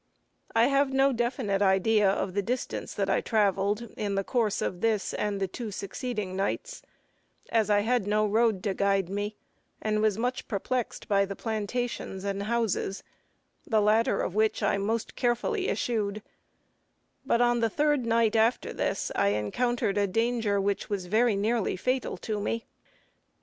[0.55, 4.81] I have no definite idea of the distance that I traveled in the course of
[4.81, 6.81] this and the two succeeding nights,
[7.51, 9.35] as I had no road to guide me,
[9.79, 13.03] and was much perplexed by the plantations and houses,
[13.67, 16.23] the latter of which I most carefully eschewed;
[17.23, 21.75] but on the third night after this I encountered a danger, which was very nearly
[21.77, 22.65] fatal to me.